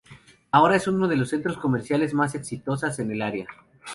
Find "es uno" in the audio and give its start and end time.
0.77-1.07